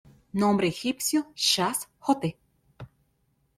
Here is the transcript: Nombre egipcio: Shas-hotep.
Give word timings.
Nombre 0.43 0.65
egipcio: 0.73 1.21
Shas-hotep. 1.49 2.89